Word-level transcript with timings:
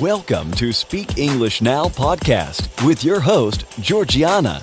Welcome 0.00 0.52
to 0.52 0.72
Speak 0.72 1.18
English 1.18 1.60
Now 1.60 1.84
podcast 1.84 2.86
with 2.86 3.04
your 3.04 3.20
host, 3.20 3.66
Georgiana, 3.78 4.62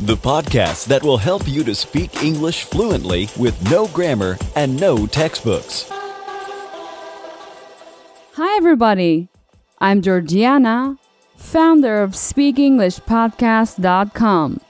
the 0.00 0.16
podcast 0.16 0.86
that 0.86 1.02
will 1.02 1.18
help 1.18 1.46
you 1.46 1.62
to 1.64 1.74
speak 1.74 2.22
English 2.22 2.64
fluently 2.64 3.28
with 3.38 3.70
no 3.70 3.88
grammar 3.88 4.38
and 4.56 4.80
no 4.80 5.06
textbooks. 5.06 5.86
Hi, 8.32 8.56
everybody. 8.56 9.28
I'm 9.80 10.00
Georgiana, 10.00 10.96
founder 11.36 12.02
of 12.02 12.12
SpeakEnglishPodcast.com. 12.12 14.60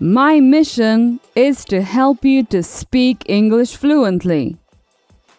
My 0.00 0.40
mission 0.40 1.20
is 1.36 1.64
to 1.66 1.82
help 1.82 2.24
you 2.24 2.42
to 2.46 2.64
speak 2.64 3.22
English 3.26 3.76
fluently. 3.76 4.56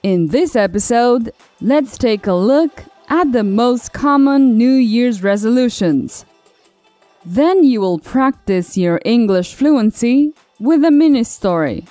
In 0.04 0.28
this 0.28 0.56
episode, 0.56 1.34
let's 1.60 1.98
take 1.98 2.28
a 2.28 2.34
look 2.34 2.86
at 3.10 3.32
the 3.32 3.44
most 3.44 3.92
common 3.92 4.58
New 4.58 4.76
Year's 4.76 5.24
resolutions. 5.24 6.26
Then 7.26 7.64
you 7.64 7.82
will 7.82 7.98
practice 8.00 8.78
your 8.78 9.02
English 9.04 9.54
fluency 9.54 10.34
with 10.60 10.86
a 10.86 10.92
mini 10.92 11.24
story. 11.24 11.86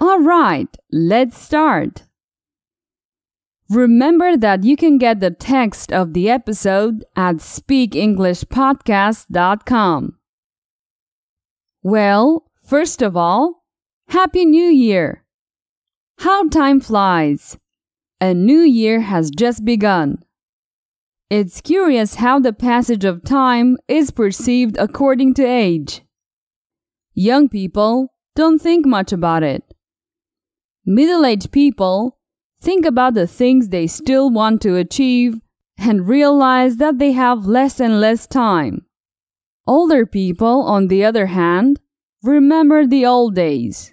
Alright, 0.00 0.78
let's 0.90 1.38
start. 1.38 2.04
Remember 3.70 4.36
that 4.36 4.64
you 4.64 4.76
can 4.76 4.98
get 4.98 5.20
the 5.20 5.30
text 5.30 5.92
of 5.92 6.12
the 6.12 6.28
episode 6.28 7.04
at 7.16 7.36
speakenglishpodcast.com. 7.36 10.18
Well, 11.82 12.50
first 12.62 13.00
of 13.02 13.16
all, 13.16 13.64
Happy 14.08 14.44
New 14.44 14.68
Year! 14.68 15.24
How 16.18 16.46
time 16.48 16.80
flies! 16.80 17.56
A 18.24 18.32
new 18.32 18.60
year 18.60 19.02
has 19.02 19.30
just 19.30 19.66
begun. 19.66 20.24
It's 21.28 21.60
curious 21.60 22.14
how 22.14 22.38
the 22.38 22.54
passage 22.54 23.04
of 23.04 23.22
time 23.22 23.76
is 23.86 24.10
perceived 24.10 24.78
according 24.78 25.34
to 25.34 25.44
age. 25.44 26.00
Young 27.12 27.50
people 27.50 28.14
don't 28.34 28.62
think 28.62 28.86
much 28.86 29.12
about 29.12 29.42
it. 29.42 29.62
Middle 30.86 31.26
aged 31.26 31.52
people 31.52 32.18
think 32.62 32.86
about 32.86 33.12
the 33.12 33.26
things 33.26 33.68
they 33.68 33.86
still 33.86 34.30
want 34.30 34.62
to 34.62 34.76
achieve 34.76 35.42
and 35.76 36.08
realize 36.08 36.78
that 36.78 36.98
they 36.98 37.12
have 37.12 37.44
less 37.44 37.78
and 37.78 38.00
less 38.00 38.26
time. 38.26 38.86
Older 39.66 40.06
people, 40.06 40.62
on 40.62 40.88
the 40.88 41.04
other 41.04 41.26
hand, 41.26 41.78
remember 42.22 42.86
the 42.86 43.04
old 43.04 43.34
days. 43.34 43.92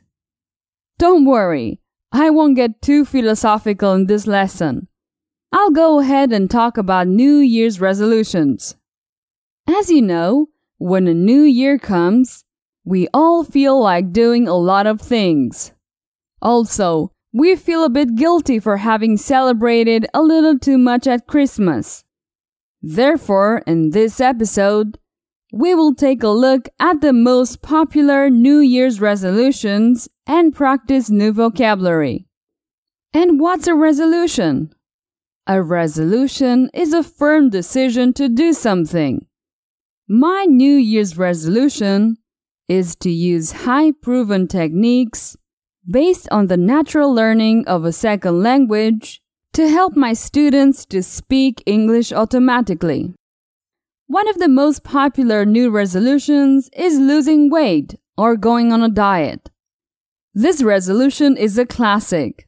Don't 0.98 1.26
worry, 1.26 1.81
I 2.12 2.30
won't 2.30 2.56
get 2.56 2.82
too 2.82 3.06
philosophical 3.06 3.94
in 3.94 4.08
this 4.08 4.28
lesson. 4.28 4.88
I'll 5.52 5.72
go 5.72 6.00
ahead 6.00 6.32
and 6.32 6.50
talk 6.50 6.78
about 6.78 7.08
New 7.08 7.38
Year's 7.38 7.80
resolutions. 7.80 8.76
As 9.68 9.90
you 9.90 10.02
know, 10.02 10.48
when 10.78 11.08
a 11.08 11.14
new 11.14 11.42
year 11.42 11.78
comes, 11.78 12.44
we 12.84 13.08
all 13.14 13.44
feel 13.44 13.82
like 13.82 14.12
doing 14.12 14.48
a 14.48 14.56
lot 14.56 14.88
of 14.88 15.00
things. 15.00 15.74
Also, 16.42 17.14
we 17.32 17.56
feel 17.56 17.84
a 17.84 17.90
bit 17.90 18.16
guilty 18.16 18.60
for 18.60 18.78
having 18.78 19.16
celebrated 19.16 20.06
a 20.14 20.22
little 20.22 20.58
too 20.58 20.78
much 20.78 21.08
at 21.08 21.28
Christmas. 21.28 22.04
Therefore, 22.82 23.62
in 23.68 23.92
this 23.92 24.20
episode, 24.20 24.98
we 25.52 25.76
will 25.76 25.94
take 25.94 26.24
a 26.24 26.30
look 26.30 26.70
at 26.80 27.02
the 27.02 27.12
most 27.12 27.62
popular 27.62 28.30
New 28.30 28.60
Year's 28.60 29.02
resolutions 29.02 30.08
and 30.26 30.56
practice 30.56 31.10
new 31.10 31.34
vocabulary. 31.34 32.26
And 33.14 33.40
what's 33.40 33.68
a 33.68 33.76
resolution? 33.76 34.74
A 35.48 35.62
resolution 35.62 36.70
is 36.74 36.94
a 36.94 37.04
firm 37.04 37.50
decision 37.50 38.14
to 38.14 38.30
do 38.30 38.54
something. 38.54 39.26
My 40.08 40.46
New 40.48 40.76
Year's 40.76 41.18
resolution 41.18 42.18
is 42.70 42.96
to 42.98 43.10
use 43.10 43.52
high 43.52 43.92
proven 43.92 44.48
techniques 44.48 45.36
based 45.90 46.30
on 46.32 46.48
the 46.48 46.56
natural 46.56 47.14
learning 47.14 47.68
of 47.68 47.84
a 47.84 47.92
second 47.92 48.42
language 48.42 49.22
to 49.52 49.68
help 49.68 49.98
my 49.98 50.14
students 50.14 50.86
to 50.86 51.04
speak 51.04 51.62
English 51.66 52.14
automatically. 52.14 53.14
One 54.12 54.28
of 54.28 54.40
the 54.40 54.50
most 54.50 54.84
popular 54.84 55.46
new 55.46 55.70
resolutions 55.70 56.70
is 56.76 57.00
losing 57.00 57.50
weight 57.50 57.96
or 58.18 58.36
going 58.36 58.74
on 58.74 58.84
a 58.84 58.90
diet. 58.90 59.50
This 60.34 60.62
resolution 60.62 61.38
is 61.38 61.58
a 61.58 61.66
classic. 61.66 62.46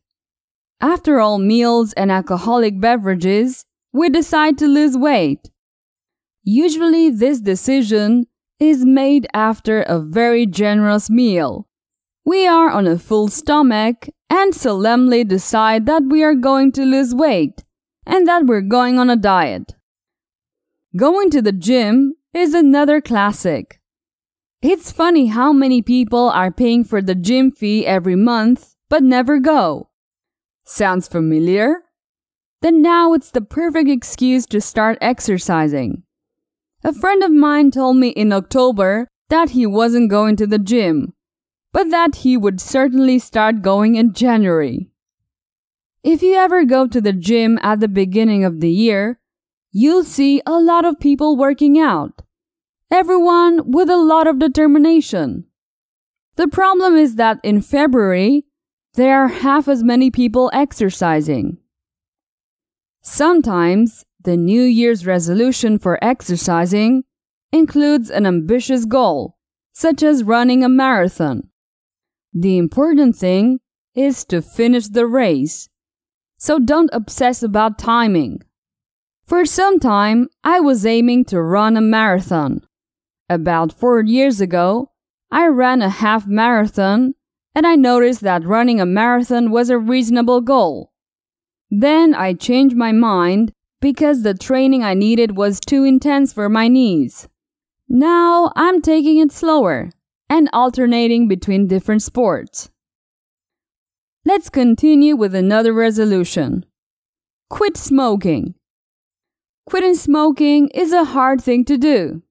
After 0.81 1.21
all 1.21 1.39
meals 1.39 1.93
and 1.93 2.11
alcoholic 2.11 2.81
beverages, 2.81 3.63
we 3.93 4.09
decide 4.09 4.57
to 4.57 4.67
lose 4.67 4.97
weight. 4.97 5.51
Usually, 6.43 7.09
this 7.09 7.39
decision 7.39 8.27
is 8.59 8.83
made 8.83 9.25
after 9.33 9.83
a 9.83 10.01
very 10.01 10.45
generous 10.45 11.09
meal. 11.09 11.69
We 12.25 12.45
are 12.45 12.71
on 12.71 12.87
a 12.87 12.99
full 12.99 13.29
stomach 13.29 14.09
and 14.29 14.53
solemnly 14.53 15.23
decide 15.23 15.85
that 15.85 16.03
we 16.09 16.23
are 16.23 16.35
going 16.35 16.73
to 16.73 16.83
lose 16.83 17.15
weight 17.15 17.63
and 18.05 18.27
that 18.27 18.47
we're 18.47 18.67
going 18.77 18.99
on 18.99 19.09
a 19.09 19.15
diet. 19.15 19.75
Going 20.95 21.31
to 21.31 21.41
the 21.41 21.51
gym 21.51 22.13
is 22.35 22.53
another 22.53 23.01
classic. 23.01 23.81
It's 24.61 24.91
funny 24.91 25.25
how 25.25 25.51
many 25.51 25.81
people 25.81 26.29
are 26.29 26.51
paying 26.51 26.83
for 26.83 27.01
the 27.01 27.15
gym 27.15 27.49
fee 27.49 27.83
every 27.83 28.15
month 28.15 28.75
but 28.89 29.01
never 29.01 29.39
go. 29.39 29.89
Sounds 30.65 31.07
familiar? 31.07 31.81
Then 32.61 32.83
now 32.83 33.13
it's 33.13 33.31
the 33.31 33.41
perfect 33.41 33.89
excuse 33.89 34.45
to 34.45 34.61
start 34.61 34.99
exercising. 35.01 36.03
A 36.83 36.93
friend 36.93 37.23
of 37.23 37.31
mine 37.31 37.71
told 37.71 37.97
me 37.97 38.09
in 38.09 38.31
October 38.31 39.07
that 39.29 39.49
he 39.49 39.65
wasn't 39.65 40.11
going 40.11 40.35
to 40.35 40.45
the 40.45 40.59
gym, 40.59 41.15
but 41.71 41.89
that 41.89 42.17
he 42.17 42.37
would 42.37 42.61
certainly 42.61 43.17
start 43.17 43.63
going 43.63 43.95
in 43.95 44.13
January. 44.13 44.91
If 46.03 46.21
you 46.21 46.35
ever 46.35 46.65
go 46.65 46.85
to 46.85 47.01
the 47.01 47.13
gym 47.13 47.57
at 47.63 47.79
the 47.79 47.87
beginning 47.87 48.43
of 48.43 48.61
the 48.61 48.69
year, 48.69 49.19
you'll 49.73 50.03
see 50.03 50.41
a 50.45 50.59
lot 50.59 50.85
of 50.85 50.99
people 50.99 51.35
working 51.35 51.79
out. 51.79 52.21
Everyone 52.91 53.71
with 53.71 53.89
a 53.89 53.97
lot 53.97 54.27
of 54.27 54.37
determination. 54.37 55.45
The 56.35 56.47
problem 56.47 56.95
is 56.95 57.15
that 57.15 57.39
in 57.43 57.61
February, 57.61 58.45
there 58.93 59.23
are 59.23 59.27
half 59.27 59.67
as 59.67 59.83
many 59.83 60.11
people 60.11 60.51
exercising. 60.53 61.57
Sometimes 63.01 64.05
the 64.23 64.37
New 64.37 64.61
Year's 64.61 65.07
resolution 65.07 65.79
for 65.79 66.01
exercising 66.03 67.03
includes 67.51 68.11
an 68.11 68.27
ambitious 68.27 68.85
goal, 68.85 69.37
such 69.73 70.03
as 70.03 70.23
running 70.23 70.63
a 70.63 70.69
marathon. 70.69 71.49
The 72.31 72.59
important 72.59 73.15
thing 73.15 73.59
is 73.95 74.23
to 74.25 74.41
finish 74.41 74.87
the 74.87 75.07
race, 75.07 75.67
so 76.37 76.59
don't 76.59 76.89
obsess 76.93 77.41
about 77.41 77.79
timing. 77.79 78.41
For 79.33 79.47
some 79.47 79.79
time, 79.79 80.27
I 80.43 80.59
was 80.59 80.85
aiming 80.85 81.25
to 81.25 81.41
run 81.41 81.75
a 81.75 81.81
marathon. 81.81 82.61
About 83.27 83.73
four 83.73 83.99
years 84.03 84.39
ago, 84.39 84.91
I 85.31 85.47
ran 85.47 85.81
a 85.81 85.89
half 85.89 86.27
marathon 86.27 87.15
and 87.55 87.65
I 87.65 87.75
noticed 87.75 88.21
that 88.21 88.45
running 88.45 88.79
a 88.79 88.85
marathon 88.85 89.49
was 89.49 89.71
a 89.71 89.79
reasonable 89.79 90.41
goal. 90.41 90.91
Then 91.71 92.13
I 92.13 92.33
changed 92.33 92.75
my 92.75 92.91
mind 92.91 93.53
because 93.81 94.21
the 94.21 94.35
training 94.35 94.83
I 94.83 94.93
needed 94.93 95.35
was 95.35 95.59
too 95.59 95.83
intense 95.83 96.31
for 96.31 96.47
my 96.47 96.67
knees. 96.67 97.27
Now 97.89 98.51
I'm 98.55 98.83
taking 98.83 99.17
it 99.17 99.31
slower 99.31 99.89
and 100.29 100.47
alternating 100.53 101.27
between 101.27 101.65
different 101.65 102.03
sports. 102.03 102.69
Let's 104.25 104.51
continue 104.51 105.15
with 105.15 105.33
another 105.33 105.73
resolution. 105.73 106.67
Quit 107.49 107.77
smoking. 107.77 108.53
Quitting 109.65 109.95
smoking 109.95 110.67
is 110.69 110.91
a 110.91 111.05
hard 111.05 111.41
thing 111.41 111.63
to 111.65 111.77
do. 111.77 112.21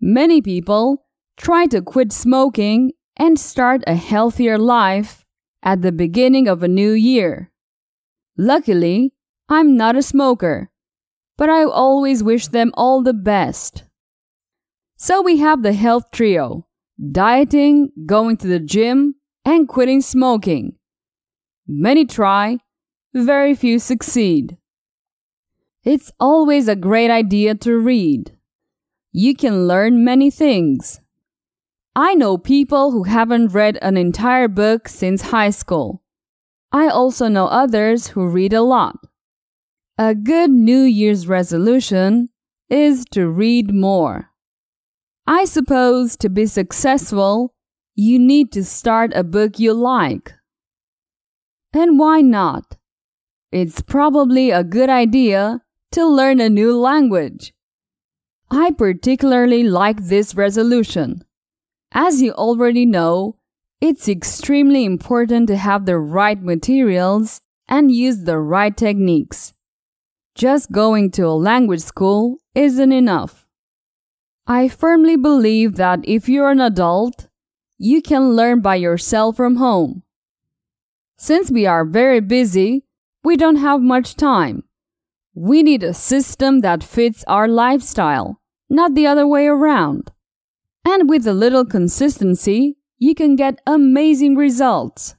Many 0.00 0.42
people 0.42 1.06
try 1.36 1.66
to 1.66 1.80
quit 1.80 2.12
smoking 2.12 2.92
and 3.16 3.38
start 3.38 3.82
a 3.86 3.94
healthier 3.94 4.58
life 4.58 5.24
at 5.62 5.82
the 5.82 5.92
beginning 5.92 6.48
of 6.48 6.62
a 6.62 6.68
new 6.68 6.92
year. 6.92 7.52
Luckily, 8.36 9.14
I'm 9.48 9.76
not 9.76 9.96
a 9.96 10.02
smoker, 10.02 10.70
but 11.36 11.48
I 11.48 11.64
always 11.64 12.24
wish 12.24 12.48
them 12.48 12.72
all 12.74 13.02
the 13.02 13.14
best. 13.14 13.84
So 14.96 15.22
we 15.22 15.38
have 15.38 15.62
the 15.62 15.72
health 15.72 16.10
trio 16.10 16.66
dieting, 17.10 17.90
going 18.06 18.36
to 18.38 18.46
the 18.46 18.60
gym, 18.60 19.16
and 19.44 19.68
quitting 19.68 20.00
smoking. 20.00 20.76
Many 21.66 22.04
try, 22.04 22.58
very 23.12 23.54
few 23.54 23.78
succeed. 23.78 24.58
It's 25.84 26.10
always 26.18 26.66
a 26.66 26.76
great 26.76 27.10
idea 27.10 27.54
to 27.56 27.76
read. 27.76 28.32
You 29.12 29.36
can 29.36 29.68
learn 29.68 30.02
many 30.02 30.30
things. 30.30 31.00
I 31.94 32.14
know 32.14 32.38
people 32.38 32.90
who 32.90 33.04
haven't 33.04 33.52
read 33.52 33.78
an 33.82 33.98
entire 33.98 34.48
book 34.48 34.88
since 34.88 35.30
high 35.30 35.50
school. 35.50 36.02
I 36.72 36.88
also 36.88 37.28
know 37.28 37.46
others 37.46 38.08
who 38.08 38.26
read 38.26 38.54
a 38.54 38.62
lot. 38.62 38.96
A 39.98 40.14
good 40.14 40.50
New 40.50 40.82
Year's 40.82 41.28
resolution 41.28 42.30
is 42.70 43.04
to 43.12 43.28
read 43.28 43.72
more. 43.72 44.30
I 45.26 45.44
suppose 45.44 46.16
to 46.16 46.30
be 46.30 46.46
successful, 46.46 47.54
you 47.94 48.18
need 48.18 48.52
to 48.52 48.64
start 48.64 49.12
a 49.14 49.22
book 49.22 49.58
you 49.58 49.74
like. 49.74 50.32
And 51.74 51.98
why 51.98 52.22
not? 52.22 52.76
It's 53.52 53.82
probably 53.82 54.50
a 54.50 54.64
good 54.64 54.88
idea 54.88 55.60
to 55.94 56.04
learn 56.06 56.40
a 56.40 56.50
new 56.50 56.76
language. 56.76 57.52
I 58.50 58.72
particularly 58.72 59.62
like 59.62 60.04
this 60.04 60.34
resolution. 60.34 61.24
As 61.92 62.20
you 62.20 62.32
already 62.32 62.84
know, 62.84 63.36
it's 63.80 64.08
extremely 64.08 64.84
important 64.84 65.46
to 65.48 65.56
have 65.56 65.86
the 65.86 65.96
right 65.98 66.42
materials 66.42 67.40
and 67.68 67.92
use 67.92 68.24
the 68.24 68.38
right 68.38 68.76
techniques. 68.76 69.52
Just 70.34 70.72
going 70.72 71.12
to 71.12 71.26
a 71.26 71.38
language 71.38 71.82
school 71.82 72.38
isn't 72.56 72.90
enough. 72.90 73.46
I 74.48 74.66
firmly 74.66 75.16
believe 75.16 75.76
that 75.76 76.00
if 76.02 76.28
you're 76.28 76.50
an 76.50 76.60
adult, 76.60 77.28
you 77.78 78.02
can 78.02 78.34
learn 78.34 78.60
by 78.60 78.74
yourself 78.74 79.36
from 79.36 79.56
home. 79.56 80.02
Since 81.16 81.52
we 81.52 81.66
are 81.66 81.84
very 81.84 82.20
busy, 82.20 82.84
we 83.22 83.36
don't 83.36 83.62
have 83.62 83.80
much 83.80 84.16
time. 84.16 84.64
We 85.34 85.62
need 85.62 85.82
a 85.82 85.94
system 85.94 86.60
that 86.60 86.84
fits 86.84 87.24
our 87.26 87.48
lifestyle, 87.48 88.40
not 88.70 88.94
the 88.94 89.06
other 89.06 89.26
way 89.26 89.46
around. 89.46 90.12
And 90.84 91.08
with 91.08 91.26
a 91.26 91.32
little 91.32 91.64
consistency, 91.64 92.76
you 92.98 93.14
can 93.14 93.34
get 93.34 93.60
amazing 93.66 94.36
results. 94.36 95.16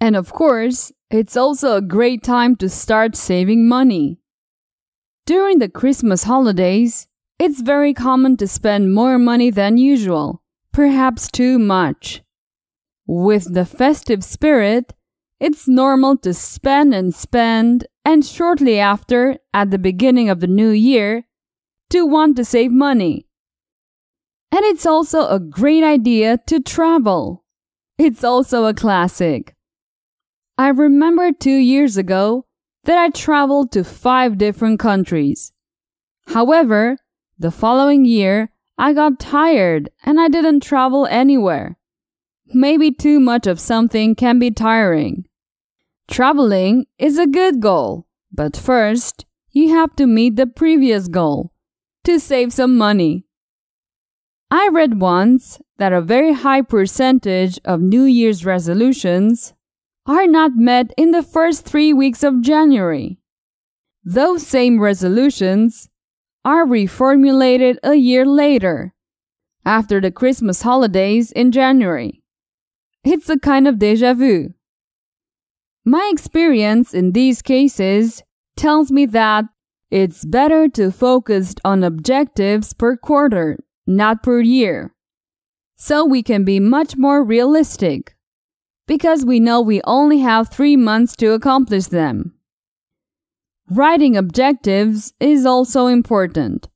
And 0.00 0.16
of 0.16 0.32
course, 0.32 0.92
it's 1.10 1.36
also 1.36 1.76
a 1.76 1.82
great 1.82 2.22
time 2.22 2.56
to 2.56 2.68
start 2.68 3.16
saving 3.16 3.68
money. 3.68 4.20
During 5.26 5.58
the 5.58 5.68
Christmas 5.68 6.24
holidays, 6.24 7.06
it's 7.38 7.60
very 7.60 7.94
common 7.94 8.36
to 8.38 8.48
spend 8.48 8.92
more 8.92 9.18
money 9.18 9.50
than 9.50 9.78
usual, 9.78 10.42
perhaps 10.72 11.30
too 11.30 11.58
much. 11.58 12.22
With 13.06 13.54
the 13.54 13.64
festive 13.64 14.24
spirit, 14.24 14.92
it's 15.40 15.68
normal 15.68 16.16
to 16.18 16.34
spend 16.34 16.94
and 16.94 17.14
spend, 17.14 17.86
and 18.04 18.24
shortly 18.24 18.78
after, 18.78 19.38
at 19.54 19.70
the 19.70 19.78
beginning 19.78 20.28
of 20.28 20.40
the 20.40 20.46
new 20.46 20.70
year, 20.70 21.24
to 21.90 22.04
want 22.04 22.36
to 22.36 22.44
save 22.44 22.72
money. 22.72 23.26
And 24.50 24.64
it's 24.64 24.86
also 24.86 25.28
a 25.28 25.38
great 25.38 25.84
idea 25.84 26.38
to 26.46 26.60
travel. 26.60 27.44
It's 27.98 28.24
also 28.24 28.64
a 28.64 28.74
classic. 28.74 29.54
I 30.56 30.68
remember 30.68 31.30
two 31.30 31.50
years 31.50 31.96
ago 31.96 32.46
that 32.84 32.98
I 32.98 33.10
traveled 33.10 33.70
to 33.72 33.84
five 33.84 34.38
different 34.38 34.80
countries. 34.80 35.52
However, 36.28 36.96
the 37.38 37.50
following 37.52 38.04
year, 38.04 38.50
I 38.76 38.92
got 38.92 39.20
tired 39.20 39.90
and 40.04 40.20
I 40.20 40.28
didn't 40.28 40.60
travel 40.60 41.06
anywhere. 41.06 41.78
Maybe 42.46 42.90
too 42.90 43.20
much 43.20 43.46
of 43.46 43.60
something 43.60 44.14
can 44.14 44.38
be 44.38 44.50
tiring. 44.50 45.27
Traveling 46.10 46.86
is 46.98 47.18
a 47.18 47.26
good 47.26 47.60
goal, 47.60 48.06
but 48.32 48.56
first, 48.56 49.26
you 49.52 49.68
have 49.70 49.94
to 49.96 50.06
meet 50.06 50.36
the 50.36 50.46
previous 50.46 51.06
goal 51.06 51.52
to 52.04 52.18
save 52.18 52.52
some 52.52 52.78
money. 52.78 53.26
I 54.50 54.68
read 54.72 55.00
once 55.00 55.60
that 55.76 55.92
a 55.92 56.00
very 56.00 56.32
high 56.32 56.62
percentage 56.62 57.60
of 57.64 57.82
New 57.82 58.04
Year's 58.04 58.44
resolutions 58.44 59.52
are 60.06 60.26
not 60.26 60.52
met 60.56 60.92
in 60.96 61.10
the 61.10 61.22
first 61.22 61.66
three 61.66 61.92
weeks 61.92 62.22
of 62.22 62.40
January. 62.40 63.20
Those 64.02 64.46
same 64.46 64.80
resolutions 64.80 65.90
are 66.44 66.64
reformulated 66.64 67.76
a 67.82 67.94
year 67.94 68.24
later, 68.24 68.94
after 69.66 70.00
the 70.00 70.10
Christmas 70.10 70.62
holidays 70.62 71.30
in 71.32 71.52
January. 71.52 72.22
It's 73.04 73.28
a 73.28 73.38
kind 73.38 73.68
of 73.68 73.78
deja 73.78 74.14
vu. 74.14 74.54
My 75.88 76.10
experience 76.12 76.92
in 76.92 77.12
these 77.12 77.40
cases 77.40 78.22
tells 78.58 78.92
me 78.92 79.06
that 79.06 79.46
it's 79.90 80.22
better 80.22 80.68
to 80.68 80.90
focus 80.90 81.54
on 81.64 81.82
objectives 81.82 82.74
per 82.74 82.94
quarter, 82.94 83.56
not 83.86 84.22
per 84.22 84.42
year. 84.42 84.94
So 85.76 86.04
we 86.04 86.22
can 86.22 86.44
be 86.44 86.60
much 86.60 86.98
more 86.98 87.24
realistic 87.24 88.14
because 88.86 89.24
we 89.24 89.40
know 89.40 89.62
we 89.62 89.80
only 89.84 90.18
have 90.18 90.50
three 90.50 90.76
months 90.76 91.16
to 91.16 91.32
accomplish 91.32 91.86
them. 91.86 92.34
Writing 93.70 94.14
objectives 94.14 95.14
is 95.18 95.46
also 95.46 95.86
important. 95.86 96.68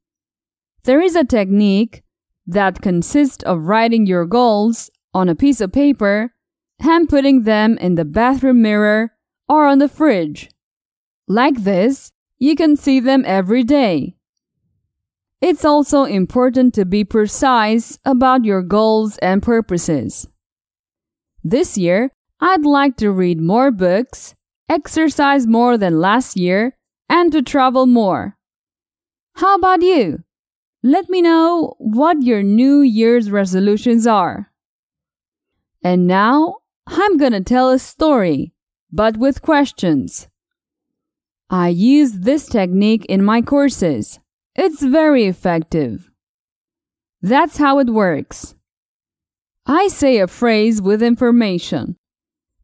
There 0.84 1.02
is 1.02 1.16
a 1.16 1.24
technique 1.24 2.02
that 2.46 2.80
consists 2.80 3.44
of 3.44 3.64
writing 3.64 4.06
your 4.06 4.24
goals 4.24 4.88
on 5.12 5.28
a 5.28 5.34
piece 5.34 5.60
of 5.60 5.70
paper 5.70 6.32
and 6.82 7.08
putting 7.08 7.44
them 7.44 7.78
in 7.78 7.94
the 7.94 8.04
bathroom 8.04 8.62
mirror 8.62 9.12
or 9.48 9.66
on 9.66 9.78
the 9.78 9.88
fridge. 9.88 10.50
Like 11.28 11.62
this, 11.62 12.12
you 12.38 12.56
can 12.56 12.76
see 12.76 13.00
them 13.00 13.24
every 13.26 13.62
day. 13.62 14.16
It's 15.40 15.64
also 15.64 16.04
important 16.04 16.74
to 16.74 16.84
be 16.84 17.04
precise 17.04 17.98
about 18.04 18.44
your 18.44 18.62
goals 18.62 19.18
and 19.18 19.42
purposes. 19.42 20.28
This 21.42 21.76
year, 21.76 22.10
I'd 22.40 22.64
like 22.64 22.96
to 22.98 23.10
read 23.10 23.40
more 23.40 23.70
books, 23.70 24.34
exercise 24.68 25.46
more 25.46 25.76
than 25.76 26.00
last 26.00 26.36
year, 26.36 26.76
and 27.08 27.32
to 27.32 27.42
travel 27.42 27.86
more. 27.86 28.36
How 29.34 29.56
about 29.56 29.82
you? 29.82 30.22
Let 30.82 31.08
me 31.08 31.22
know 31.22 31.74
what 31.78 32.22
your 32.22 32.42
New 32.42 32.80
Year's 32.80 33.30
resolutions 33.30 34.06
are. 34.06 34.50
And 35.82 36.06
now, 36.06 36.56
I'm 36.86 37.16
gonna 37.16 37.42
tell 37.42 37.70
a 37.70 37.78
story, 37.78 38.52
but 38.90 39.16
with 39.16 39.42
questions. 39.42 40.28
I 41.50 41.68
use 41.68 42.12
this 42.12 42.46
technique 42.46 43.04
in 43.06 43.24
my 43.24 43.42
courses. 43.42 44.18
It's 44.54 44.82
very 44.82 45.24
effective. 45.26 46.10
That's 47.20 47.58
how 47.58 47.78
it 47.78 47.88
works. 47.88 48.54
I 49.66 49.88
say 49.88 50.18
a 50.18 50.26
phrase 50.26 50.82
with 50.82 51.02
information. 51.02 51.96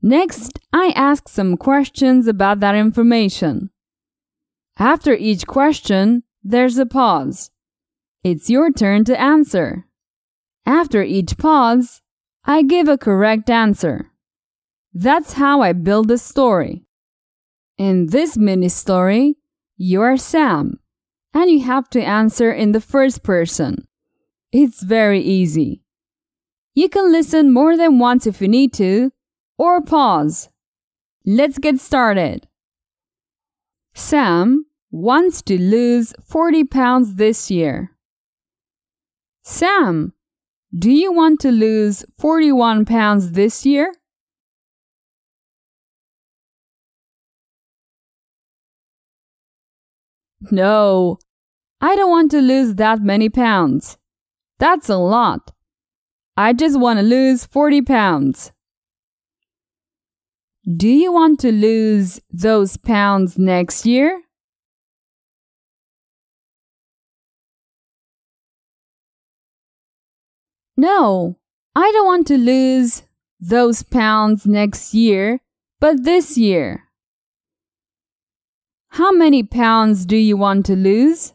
Next, 0.03 0.59
I 0.73 0.93
ask 0.97 1.29
some 1.29 1.57
questions 1.57 2.27
about 2.27 2.61
that 2.61 2.75
information. 2.75 3.71
After 4.79 5.13
each 5.13 5.47
question, 5.47 6.23
there's 6.43 6.79
a 6.79 6.87
pause. 6.87 7.51
It's 8.25 8.49
your 8.51 8.73
turn 8.73 9.05
to 9.05 9.21
answer. 9.21 9.87
After 10.67 11.03
each 11.03 11.37
pause, 11.37 12.01
I 12.51 12.63
give 12.63 12.89
a 12.89 12.97
correct 12.97 13.51
answer. 13.51 14.11
That's 14.95 15.35
how 15.35 15.61
I 15.61 15.75
build 15.75 16.11
a 16.11 16.17
story. 16.17 16.87
In 17.77 18.07
this 18.07 18.39
mini 18.39 18.71
story, 18.71 19.37
you're 19.77 20.17
Sam, 20.17 20.81
and 21.35 21.51
you 21.51 21.61
have 21.65 21.91
to 21.91 22.03
answer 22.03 22.51
in 22.51 22.73
the 22.73 22.81
first 22.81 23.23
person. 23.23 23.87
It's 24.51 24.83
very 24.83 25.21
easy. 25.21 25.83
You 26.75 26.89
can 26.89 27.13
listen 27.13 27.53
more 27.53 27.77
than 27.77 27.99
once 27.99 28.27
if 28.27 28.41
you 28.41 28.49
need 28.49 28.73
to, 28.75 29.13
or 29.59 29.83
pause. 29.83 30.49
Let's 31.27 31.59
get 31.59 31.79
started. 31.79 32.49
Sam 33.93 34.65
wants 34.91 35.43
to 35.43 35.61
lose 35.61 36.15
40 36.25 36.65
pounds 36.65 37.17
this 37.17 37.51
year. 37.51 37.93
Sam, 39.43 40.15
do 40.77 40.91
you 40.91 41.13
want 41.13 41.41
to 41.41 41.51
lose 41.51 42.05
41 42.19 42.85
pounds 42.85 43.33
this 43.33 43.65
year? 43.65 43.95
No, 50.51 51.19
I 51.81 51.97
don't 51.97 52.11
want 52.11 52.31
to 52.33 52.41
lose 52.41 52.75
that 52.75 53.01
many 53.01 53.29
pounds. 53.29 53.97
That's 54.59 54.89
a 54.89 54.97
lot. 54.97 55.53
I 56.37 56.53
just 56.53 56.79
want 56.79 56.99
to 56.99 57.03
lose 57.03 57.45
40 57.45 57.83
pounds. 57.83 58.53
Do 60.77 60.89
you 60.89 61.13
want 61.13 61.41
to 61.41 61.51
lose 61.51 62.21
those 62.31 62.77
pounds 62.77 63.39
next 63.39 63.87
year? 63.87 64.23
No, 70.81 71.37
I 71.75 71.91
don't 71.91 72.07
want 72.07 72.29
to 72.29 72.39
lose 72.39 73.03
those 73.41 73.83
pounds 73.83 74.47
next 74.47 74.95
year, 74.95 75.41
but 75.81 76.05
this 76.05 76.39
year. 76.39 76.85
How 78.91 79.11
many 79.11 79.43
pounds 79.43 80.07
do 80.07 80.17
you 80.17 80.37
want 80.37 80.67
to 80.67 80.77
lose? 80.77 81.33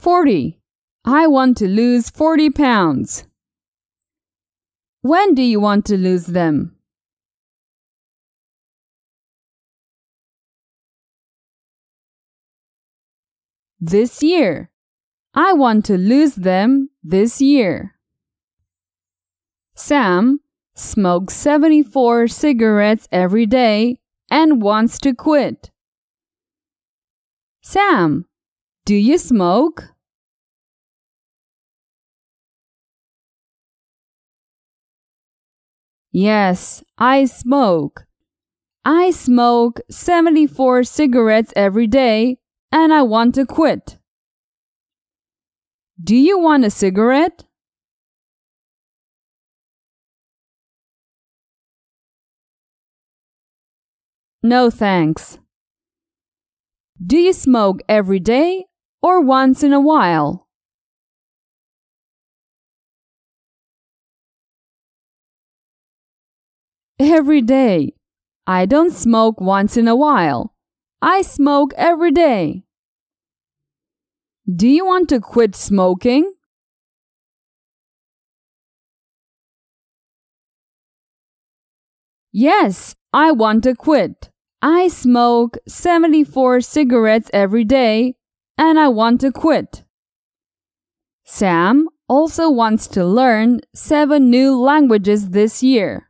40. 0.00 0.60
I 1.04 1.28
want 1.28 1.56
to 1.58 1.68
lose 1.68 2.10
40 2.10 2.50
pounds. 2.50 3.24
When 5.02 5.36
do 5.36 5.42
you 5.42 5.60
want 5.60 5.86
to 5.86 5.96
lose 5.96 6.26
them? 6.26 6.77
This 13.80 14.24
year. 14.24 14.70
I 15.34 15.52
want 15.52 15.84
to 15.84 15.96
lose 15.96 16.34
them 16.34 16.90
this 17.02 17.40
year. 17.40 17.94
Sam 19.76 20.40
smokes 20.74 21.34
74 21.34 22.26
cigarettes 22.26 23.06
every 23.12 23.46
day 23.46 24.00
and 24.28 24.60
wants 24.60 24.98
to 24.98 25.14
quit. 25.14 25.70
Sam, 27.62 28.26
do 28.84 28.96
you 28.96 29.16
smoke? 29.16 29.94
Yes, 36.10 36.82
I 36.98 37.26
smoke. 37.26 38.06
I 38.84 39.12
smoke 39.12 39.78
74 39.88 40.82
cigarettes 40.82 41.52
every 41.54 41.86
day 41.86 42.38
and 42.70 42.92
I 42.92 43.02
want 43.02 43.34
to 43.36 43.46
quit. 43.46 43.98
Do 46.02 46.16
you 46.16 46.38
want 46.38 46.64
a 46.64 46.70
cigarette? 46.70 47.44
No 54.42 54.70
thanks. 54.70 55.38
Do 57.04 57.16
you 57.16 57.32
smoke 57.32 57.80
every 57.88 58.20
day 58.20 58.66
or 59.02 59.20
once 59.20 59.62
in 59.62 59.72
a 59.72 59.80
while? 59.80 60.48
Every 67.00 67.42
day. 67.42 67.94
I 68.46 68.66
don't 68.66 68.92
smoke 68.92 69.40
once 69.40 69.76
in 69.76 69.88
a 69.88 69.94
while. 69.96 70.54
I 71.00 71.22
smoke 71.22 71.72
every 71.76 72.10
day. 72.10 72.64
Do 74.52 74.66
you 74.66 74.84
want 74.84 75.08
to 75.10 75.20
quit 75.20 75.54
smoking? 75.54 76.32
Yes, 82.32 82.96
I 83.12 83.30
want 83.30 83.62
to 83.64 83.74
quit. 83.74 84.30
I 84.60 84.88
smoke 84.88 85.56
74 85.68 86.62
cigarettes 86.62 87.30
every 87.32 87.64
day 87.64 88.14
and 88.56 88.78
I 88.78 88.88
want 88.88 89.20
to 89.20 89.30
quit. 89.30 89.84
Sam 91.24 91.88
also 92.08 92.50
wants 92.50 92.88
to 92.88 93.04
learn 93.04 93.60
seven 93.72 94.30
new 94.30 94.58
languages 94.58 95.30
this 95.30 95.62
year. 95.62 96.07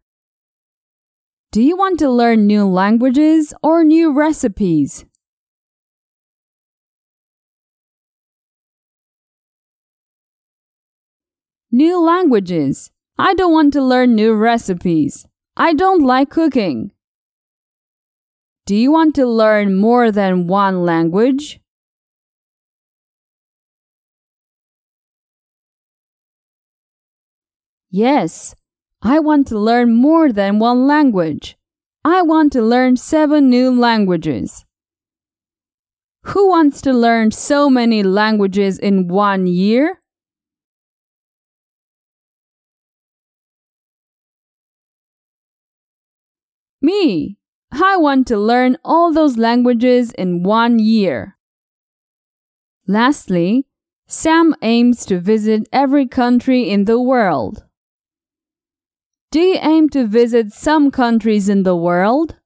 Do 1.51 1.63
you 1.63 1.79
want 1.79 1.99
to 2.01 2.11
learn 2.11 2.47
new 2.47 2.67
languages 2.67 3.55
or 3.63 3.83
new 3.83 4.13
recipes? 4.13 5.07
New 11.73 11.99
languages. 12.05 12.91
I 13.19 13.33
don't 13.33 13.55
want 13.55 13.73
to 13.73 13.83
learn 13.83 14.15
new 14.15 14.35
recipes. 14.35 15.27
I 15.57 15.73
don't 15.73 16.03
like 16.03 16.29
cooking. 16.29 16.93
Do 18.67 18.77
you 18.77 18.93
want 18.93 19.15
to 19.15 19.27
learn 19.27 19.75
more 19.75 20.13
than 20.13 20.49
one 20.49 20.85
language? 20.85 21.61
Yes, 27.91 28.55
I 29.03 29.21
want 29.21 29.47
to 29.49 29.59
learn 29.59 29.95
more 29.95 30.33
than 30.33 30.59
one 30.59 30.87
language. 30.87 31.57
I 32.05 32.23
want 32.23 32.53
to 32.55 32.63
learn 32.63 32.97
seven 32.97 33.49
new 33.49 33.71
languages. 33.71 34.65
Who 36.25 36.49
wants 36.49 36.81
to 36.83 36.93
learn 36.93 37.31
so 37.31 37.71
many 37.71 38.03
languages 38.03 38.79
in 38.79 39.09
one 39.09 39.47
year? 39.47 40.01
Me. 46.83 47.37
I 47.71 47.97
want 47.97 48.27
to 48.29 48.39
learn 48.39 48.79
all 48.85 49.13
those 49.13 49.37
languages 49.37 50.11
in 50.13 50.43
one 50.43 50.79
year. 50.79 51.37
Lastly, 52.87 53.67
Sam 54.07 54.55
aims 54.63 55.05
to 55.07 55.21
visit 55.21 55.69
every 55.73 56.07
country 56.07 56.71
in 56.71 56.87
the 56.87 57.01
world. 57.01 57.68
Do 59.31 59.41
you 59.41 59.59
aim 59.61 59.91
to 59.91 60.07
visit 60.07 60.55
some 60.55 60.91
countries 60.91 61.51
in 61.51 61.63
the 61.63 61.77
world? 61.77 62.37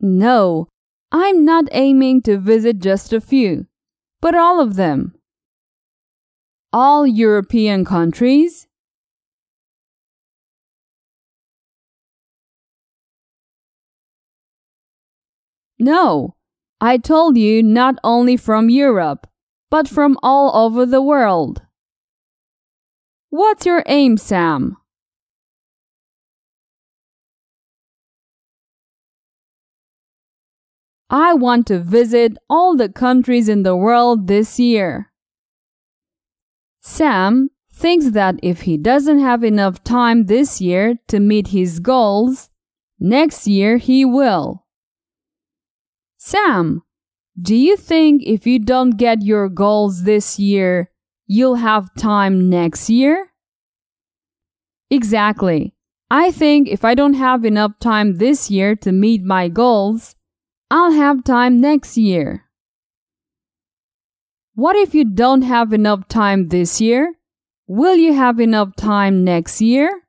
No, 0.00 0.66
I'm 1.12 1.44
not 1.44 1.66
aiming 1.70 2.22
to 2.22 2.36
visit 2.36 2.80
just 2.80 3.12
a 3.12 3.20
few, 3.20 3.68
but 4.20 4.34
all 4.34 4.58
of 4.58 4.74
them. 4.74 5.14
All 6.72 7.06
European 7.06 7.84
countries? 7.84 8.66
No, 15.78 16.34
I 16.80 16.98
told 16.98 17.36
you 17.36 17.62
not 17.62 17.94
only 18.02 18.36
from 18.36 18.68
Europe 18.68 19.28
but 19.72 19.88
from 19.88 20.18
all 20.22 20.54
over 20.54 20.84
the 20.84 21.00
world. 21.00 21.62
What's 23.30 23.64
your 23.64 23.82
aim, 23.86 24.18
Sam? 24.18 24.76
I 31.08 31.32
want 31.32 31.66
to 31.68 31.78
visit 31.78 32.36
all 32.50 32.76
the 32.76 32.90
countries 32.90 33.48
in 33.48 33.62
the 33.62 33.74
world 33.74 34.26
this 34.26 34.60
year. 34.60 35.10
Sam 36.82 37.48
thinks 37.72 38.10
that 38.10 38.34
if 38.42 38.62
he 38.62 38.76
doesn't 38.76 39.20
have 39.20 39.42
enough 39.42 39.82
time 39.82 40.24
this 40.24 40.60
year 40.60 40.96
to 41.08 41.18
meet 41.18 41.46
his 41.46 41.80
goals, 41.80 42.50
next 43.00 43.46
year 43.46 43.78
he 43.78 44.04
will. 44.04 44.66
Sam, 46.18 46.82
do 47.40 47.56
you 47.56 47.76
think 47.76 48.22
if 48.24 48.46
you 48.46 48.58
don't 48.58 48.98
get 48.98 49.22
your 49.22 49.48
goals 49.48 50.02
this 50.04 50.38
year, 50.38 50.90
you'll 51.26 51.56
have 51.56 51.94
time 51.94 52.50
next 52.50 52.90
year? 52.90 53.32
Exactly. 54.90 55.74
I 56.10 56.30
think 56.30 56.68
if 56.68 56.84
I 56.84 56.94
don't 56.94 57.14
have 57.14 57.46
enough 57.46 57.78
time 57.78 58.18
this 58.18 58.50
year 58.50 58.76
to 58.76 58.92
meet 58.92 59.22
my 59.22 59.48
goals, 59.48 60.14
I'll 60.70 60.92
have 60.92 61.24
time 61.24 61.58
next 61.58 61.96
year. 61.96 62.44
What 64.54 64.76
if 64.76 64.94
you 64.94 65.06
don't 65.06 65.42
have 65.42 65.72
enough 65.72 66.08
time 66.08 66.48
this 66.48 66.82
year? 66.82 67.14
Will 67.66 67.96
you 67.96 68.12
have 68.12 68.38
enough 68.40 68.76
time 68.76 69.24
next 69.24 69.62
year? 69.62 70.01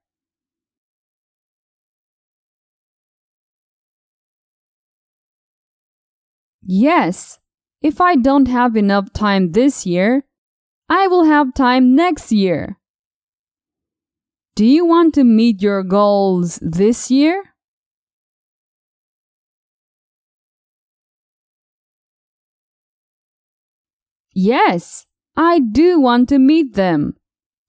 Yes, 6.65 7.39
if 7.81 7.99
I 7.99 8.15
don't 8.15 8.47
have 8.47 8.77
enough 8.77 9.11
time 9.11 9.49
this 9.49 9.85
year, 9.85 10.23
I 10.87 11.07
will 11.07 11.25
have 11.25 11.53
time 11.53 11.95
next 11.95 12.31
year. 12.31 12.77
Do 14.55 14.65
you 14.65 14.85
want 14.85 15.13
to 15.15 15.23
meet 15.23 15.61
your 15.61 15.83
goals 15.83 16.59
this 16.61 17.11
year? 17.11 17.43
Yes, 24.33 25.05
I 25.35 25.59
do 25.59 25.99
want 25.99 26.29
to 26.29 26.39
meet 26.39 26.75
them. 26.75 27.15